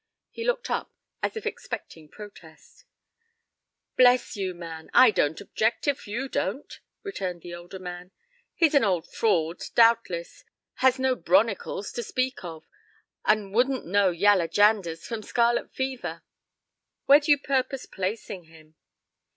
[0.31, 2.85] He looked up, as if expecting protest.
[3.97, 8.09] "Bless you, man, I don't object if you don't," returned the older man.
[8.55, 10.43] "He's an old fraud, doubtless,
[10.77, 12.67] has no 'bronicles' to speak of,
[13.25, 16.23] and wouldn't know 'yaller janders' from scarlet fever.
[17.05, 18.73] Where do you purpose placing him?"